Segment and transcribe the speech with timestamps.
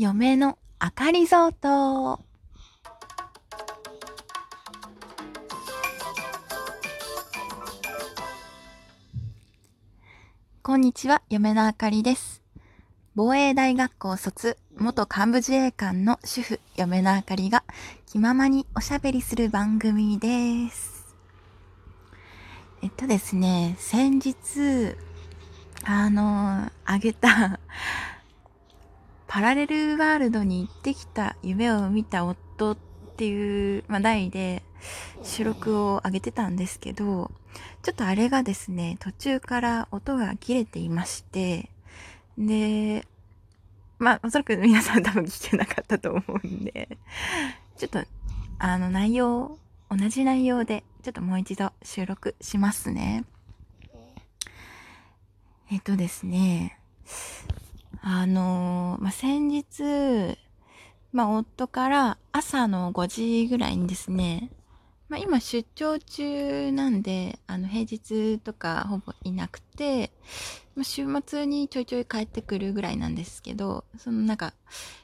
[0.00, 2.24] 嫁のあかりぞーと。
[10.62, 12.44] こんにちは、嫁のあかりです。
[13.16, 17.64] 防衛大学校卒、元幹部自衛官の主婦、嫁のあかりが
[18.06, 21.16] 気ままにおしゃべりする番組です。
[22.82, 24.94] えっとですね、先日、
[25.82, 27.57] あの、あげた、
[29.28, 32.76] パラレルワールドに行ってきた夢を見た夫っ
[33.16, 34.62] ていう、まあ、題で
[35.22, 37.30] 収録を上げてたんですけど、
[37.82, 41.70] ちょっとあれがですね、途中から音が切れていまして、
[42.38, 43.06] で、
[43.98, 46.98] まあ、おそらく皆さん多分聞けなかったと思うんで、
[47.76, 48.04] ちょっと、
[48.58, 49.58] あの内容、
[49.90, 53.24] 同じ内容で、ちょっともう一度収録しますね。
[55.70, 56.78] えっとですね、
[58.10, 60.38] あのーまあ、先日、
[61.12, 64.50] まあ、夫から朝の5時ぐらいにですね、
[65.10, 70.10] まあ、今出張中なんで、あの、平日とかほぼいなくて、
[70.74, 74.54] まあ、週末にちょいちょい帰ってくるぐらいなんですけど、そのなんか、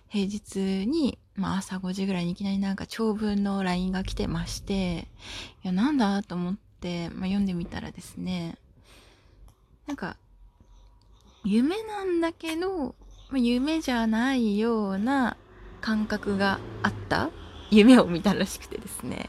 [0.09, 5.09] 平日に、まあ、朝5時ぐらいにいきなりなんか長文の LINE が来てまして、
[5.63, 8.57] いや、なんだと思って、まあ、読んでみたらですね、
[9.87, 10.17] なんか、
[11.45, 12.95] 夢なんだけど、
[13.31, 15.37] ま夢じゃないような
[15.81, 17.31] 感覚があった
[17.71, 19.29] 夢を見たらしくてですね。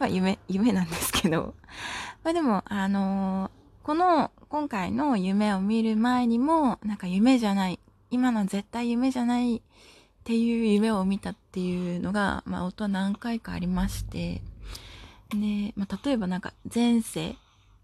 [0.00, 1.54] まあ夢、夢なんですけど。
[2.24, 3.58] まあでも、あのー
[3.88, 7.80] この、今回の夢を見る前にも、なんか夢じゃない、
[8.10, 9.60] 今の絶対夢じゃないっ
[10.24, 14.42] ていう夢を見たっていうのが、まあ音何回かありまして、
[15.30, 17.36] で、まあ例えばなんか前世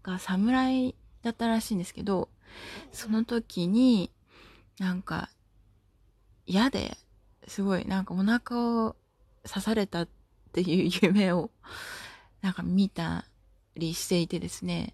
[0.03, 2.29] が侍だったらしいんですけど、
[2.91, 4.11] その時に、
[4.79, 5.29] なんか、
[6.45, 6.97] 嫌で、
[7.47, 8.95] すごい、なんかお腹を
[9.47, 10.07] 刺されたっ
[10.51, 11.51] ていう夢を、
[12.41, 13.25] なんか見た
[13.75, 14.93] りしていてですね。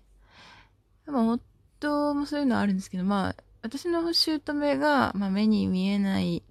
[1.05, 6.43] まあ、夫もそういうのはあるんですけど、まあ、私の姑が、まあ、目に見えない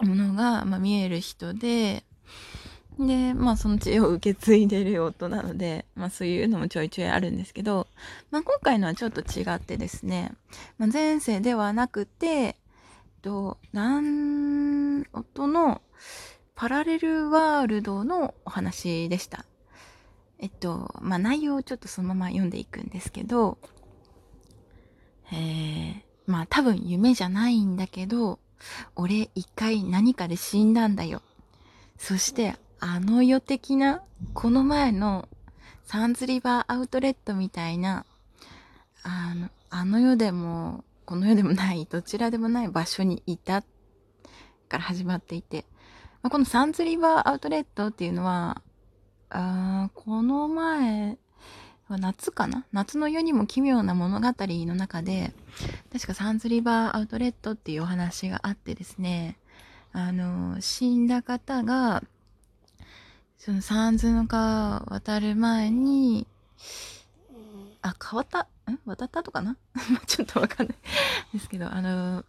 [0.00, 2.04] ものが、まあ、見える人で、
[2.98, 7.86] で、まあ、その知恵を受け継いでる夫なので、まあ、そういうのもちょいちょいあるんですけど、
[8.30, 10.32] まあ、今回のはちょっと違ってですね、
[10.78, 12.54] まあ、前世ではなくて、えっ
[13.22, 15.80] と、なん、夫の
[16.54, 19.44] パラレルワールドのお話でした。
[20.38, 23.58] えっと、まあ、内容をちょっとそのまま読んでいくんですけど、
[25.32, 28.38] えー、まあ多分夢じゃないんだけど、
[28.96, 31.22] 俺一回何かで死んだんだよ。
[31.96, 34.02] そして、あの世的な、
[34.34, 35.28] この前の
[35.84, 38.04] サンズリバーアウトレットみたいな、
[39.04, 43.62] あの、あの世でも、この世でもない、どちらでもない場所にいた
[44.68, 45.64] から始まっていて、
[46.22, 48.60] まあ、このサンズリバーアウトレットっていうのは、
[49.30, 51.18] あこの前、
[51.88, 52.66] 夏かな？
[52.72, 55.32] 夏の世にも奇妙な物語の中で、
[55.92, 59.38] 確かサンズリバーアウトレットっていうお話があってですね、
[59.92, 62.02] あの、死んだ方が、
[63.44, 66.28] そのサンズの川渡る前に、
[67.80, 68.78] あ、変わったん？
[68.86, 69.56] 渡ったとかな？
[70.06, 70.76] ちょっとわかんない。
[71.32, 72.24] ですけど、あの、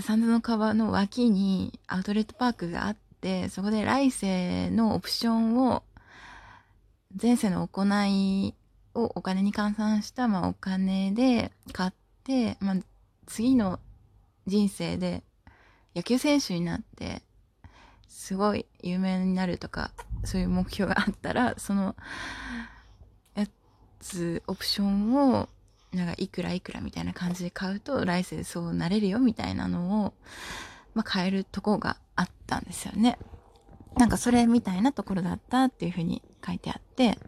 [0.00, 5.84] サンズの川の脇にアウトレットパークがあって、そこで来世のオプションを、
[7.22, 8.52] 前世の行い
[8.94, 11.92] をお金に換算した、まあ、お金で買っ
[12.24, 12.76] て、まあ、
[13.26, 13.78] 次の
[14.48, 15.22] 人生で
[15.94, 17.22] 野球選手になって、
[18.14, 19.90] すごい有名になるとか、
[20.22, 21.96] そういう目標があったら、その、
[23.34, 23.44] や
[23.98, 25.48] つ、オプションを、
[25.92, 30.14] なんか、いくらいくらみたいな感じで買うと、来世そうなれるよみたいなのを、
[30.94, 33.18] まあ、買えるとこがあったんですよね。
[33.96, 37.18] なんかそれみたいなところだったっていうふうに書いてあって、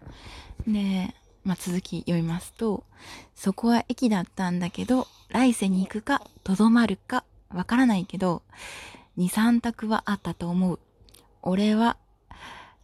[0.68, 2.84] で、まあ、続き読みますと、
[3.34, 8.42] そこは駅だったんだけど、来世に行くか、とどまるか、わからないけど、
[9.16, 10.78] 2、3択はあったと思う。
[11.42, 11.96] 俺は、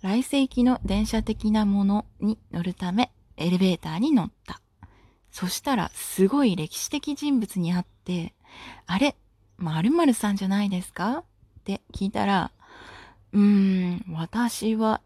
[0.03, 4.61] 来世行きの電車的なものに乗るため、エレベーターに乗った。
[5.31, 8.35] そしたら、すごい歴史的人物に会って、
[8.87, 9.17] あれ、
[9.59, 11.19] 〇〇さんじゃないですか？
[11.19, 11.25] っ
[11.65, 12.51] て聞いたら、
[13.33, 15.01] うーん、私は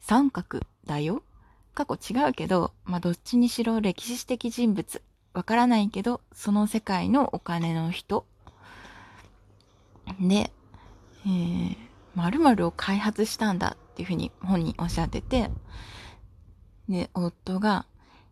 [0.00, 1.22] 三角だよ。
[1.74, 5.02] 過去違うけど、まあ、どっちにしろ歴史的人物。
[5.34, 8.26] わからないけど、その世界のお金の人。
[10.20, 10.50] で、
[11.26, 11.76] えー、
[12.14, 15.50] 〇〇を開発したんだっていうふうに本人おっしゃってて、
[16.88, 17.86] で、夫が、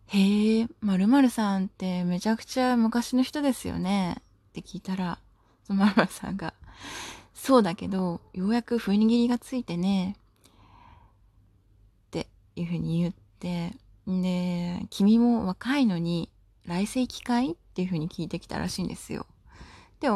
[0.07, 4.17] へえ、〇〇さんってめちゃくちゃ昔の人ですよね
[4.49, 5.19] って聞いたら、
[5.65, 6.53] その〇〇さんが、
[7.33, 10.15] そうだけど、ようやく踏ん切りがついてね、
[12.07, 13.73] っていうふうに言って、
[14.07, 16.29] で、君も若いのに
[16.65, 19.25] 来世機会っていうふうに聞いてきたらしいんですよ。
[19.99, 20.09] で、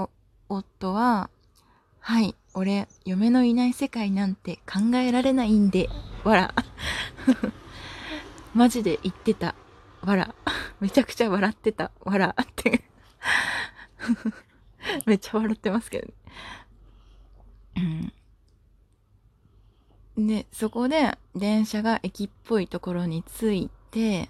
[0.47, 1.29] 夫は、
[1.99, 5.89] はい、俺、嫁のいない世界なんて考えられないんで、
[6.23, 6.55] わら。
[8.55, 9.55] マジで言ってた。
[10.01, 10.33] わら。
[10.79, 11.91] めちゃくちゃ笑ってた。
[12.01, 12.35] わら。
[12.41, 12.83] って
[15.05, 16.13] めっちゃ笑ってますけどね。
[20.17, 20.27] うん。
[20.27, 24.29] で、そこで電車が駅っぽいところに着いて、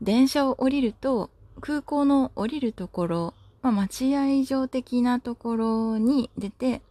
[0.00, 6.82] 電車を降りると、空港の降りるところ、まあ、待合場的なところに出て、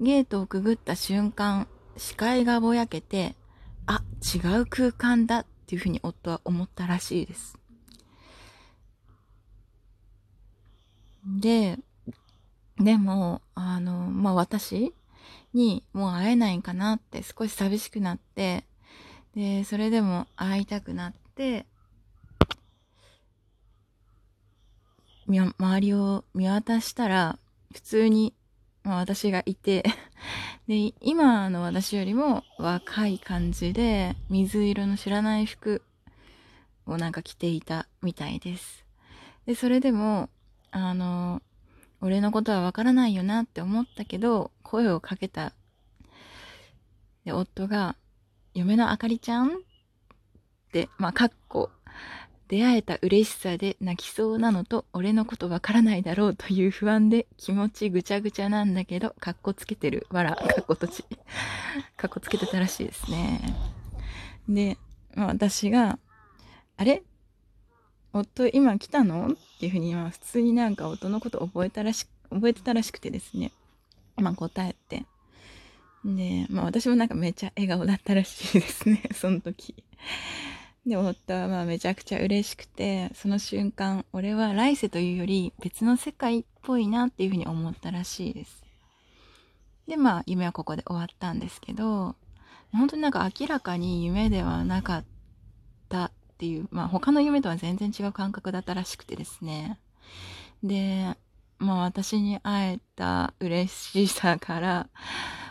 [0.00, 3.36] ゲートをくぐった瞬間、視界がぼやけて、
[3.86, 4.02] あ、
[4.34, 7.58] 違う空間だっていうふうに夫は思ったらしいです。
[11.26, 11.78] で、
[12.78, 14.94] でも、あの、まあ、私
[15.52, 18.64] にもう会えないんかなって少し寂しくなって、
[19.34, 21.66] で、それでも会いたくなって、
[25.38, 27.38] 周りを見渡したら、
[27.72, 28.34] 普通に、
[28.82, 29.84] まあ、私がいて
[30.66, 35.82] で、今の私よりも若い感じで、水色の知らない服
[36.86, 38.84] をなんか着ていたみたいです。
[39.46, 40.28] で、それでも、
[40.70, 41.42] あの、
[42.00, 45.52] 俺のことはわからないよなって思ったけど、声をかけた。
[47.24, 47.96] で、夫が、
[48.54, 49.48] 嫁のあかりちゃん？
[49.48, 49.52] っ
[50.72, 51.70] て、まあ、かっこ、
[52.50, 60.08] 出会えた嬉しさで泣きそうなのと、俺のことわからないだろうという不安で気持ちぐちゃぐちゃなんだけど、かっこつけてる。
[60.10, 61.04] わら、 かっことち。
[61.96, 63.40] かっこつけてたらしいですね。
[64.48, 64.78] で、
[65.14, 66.00] まあ、私が、
[66.76, 67.04] あれ？
[68.12, 69.28] 夫今来たの？
[69.28, 73.52] っていうふうに、まあ普通になんか夫のこと覚えたらし、覚えてたらしくてですね。
[74.16, 75.06] まあ答えて。
[76.04, 79.76] で、まあ私もなんかめっちゃ笑顔だったらしいですね、その時。
[80.86, 88.64] で、夫はまあめちゃくちゃ嬉しくて、その瞬間、俺は来世というより別の世界っぽいなっていうふうに思ったらしいです。
[89.86, 92.16] で、まあ夢はここで終わったんですけど、
[92.72, 95.04] 本当になんか明らかに夢ではなかっ
[95.88, 99.78] たっていう、まあ他の夢とは全然違う感覚だったらしくてですね。
[100.62, 101.14] で、
[101.58, 104.88] まあ私に会えた嬉しさから、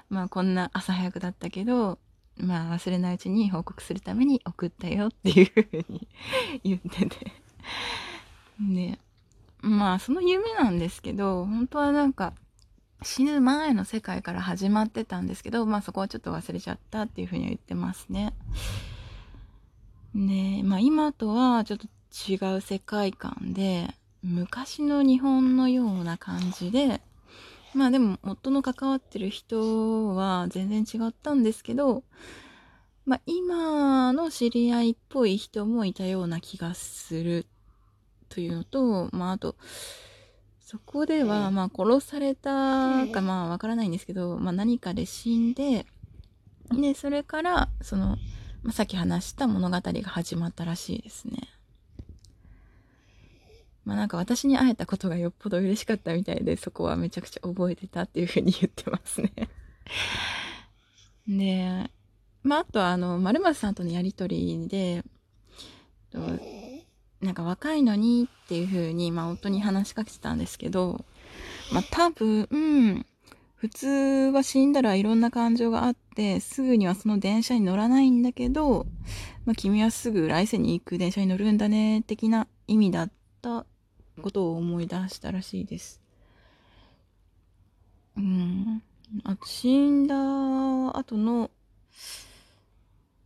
[0.10, 2.00] まあこんな朝早くだったけど、
[2.40, 6.08] まあ忘れないうちに報告するために送ったよっていうふうに
[6.64, 7.32] 言ってて。
[8.60, 9.00] で、
[9.62, 12.34] まあその夢なんですけど、本当はなんか
[13.02, 18.34] 死ぬ前の世界から始まってたんですけど、まあそこはちょっと忘れちゃったっていうふうには言ってますね。
[20.16, 27.02] で、まあ今とはちょっと違う世界観で、昔の日本のような感じで、
[27.74, 32.04] まあでも夫の関わってる人は全然違ったんですけど、
[33.06, 37.46] まあ今の知り合いっぽい人もいたような気がする
[38.30, 39.56] というのと、まああと、
[40.62, 45.86] そこではまあ殺されたかまあわからないんですけど、まあ何かで死んで、
[46.72, 48.18] で、それからその
[48.64, 51.38] まあ、さっき話した物語が始まったらしいですね。
[53.90, 59.32] まあなんか私に会えたことがよっぽど嬉しかったみたいで、そこはめちゃくちゃ覚えてたっていうふうに言ってますね。
[61.28, 61.90] で、
[62.44, 65.04] まああとはあの、〇〇さんとのやりとりで、
[67.20, 71.04] なんか若いのにっていうふうに、まあ夫に話しかけてたんですけど、
[71.74, 73.06] まあ多分、うん、
[73.56, 78.86] 普通は死んだらいろんな感情があって、すぐにはその電車に乗らないんだけど、
[79.46, 83.66] まあ、君はすぐ来世に行く電車に乗るんだね、的な意味だった
[84.20, 86.02] ことを思い出したらしいです。
[88.18, 88.84] うん。
[89.24, 91.52] あと、死んだ後の、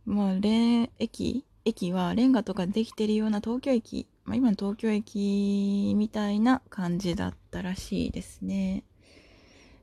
[0.06, 8.84] まあ、レ駅駅はレンガとかできてるような東京駅、まあ、今の東京駅みたいな感じだったらしいですね。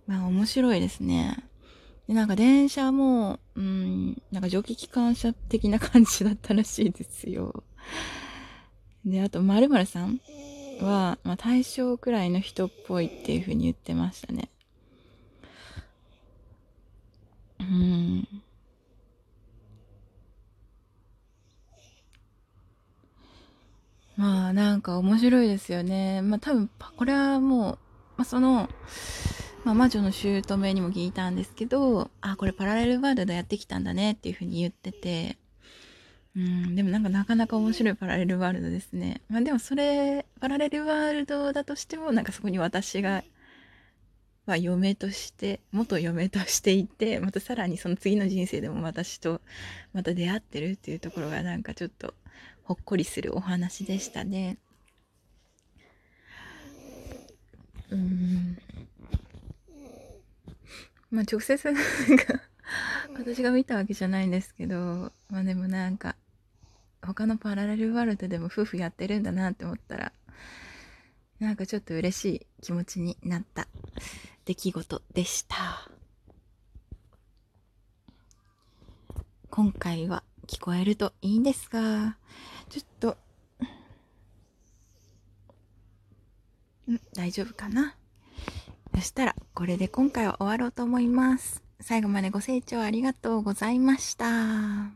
[0.07, 1.43] まあ面白いですね。
[2.07, 7.63] で、なんか電車も、うん、なんか蒸気機関車的な感じだったらしいですよ。
[9.05, 10.19] で、あと、まるさん
[10.85, 14.49] は、まあ大正くらいの人っぽいっていう風に言ってましたね。
[17.59, 18.27] うん。
[24.17, 26.21] まあなんか面白いですよね。
[26.21, 27.77] まあ多分、これはもう、
[28.17, 28.69] まあその、
[29.63, 35.37] まあ、魔女の姑にも聞いたんですけど、あ、これパラレルワールドやってきたんだねっていう風に言ってて、
[36.35, 39.21] うん、でもなんかなかなか面白いパラレルワールドですね。
[39.29, 43.23] まあでもそれ、パラレルワールドだとしても、なんかそこに私が、
[44.45, 49.41] まあ、嫁として、元嫁としていて、またさらにその次の人生でも私と
[49.93, 52.13] また出会ってるっていうところがなんかちょっと
[52.63, 54.57] ほっこりするお話でしたね。
[57.91, 58.57] うん。
[61.11, 62.41] まあ直接なんか
[63.17, 66.15] 私が見たわけじゃないんですけど、まあでもなんか、
[67.01, 70.11] 他のパラレルワールドでも夫婦やってるんだなって思ったら、
[71.39, 73.67] なんかちょっと嬉しい気持ちになった
[74.45, 75.55] 出来事でした。
[79.49, 82.17] 今回は聞こえるといいんですが、
[82.69, 83.17] ちょっと、
[86.89, 87.95] ん大丈夫かな？
[88.93, 91.63] そしたら、これで今回は終わろうと思います。
[91.79, 94.91] 最後までご清聴ありがとうございました。